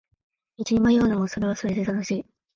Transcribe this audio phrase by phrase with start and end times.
[0.57, 2.25] 道に迷うのもそれはそれで楽しい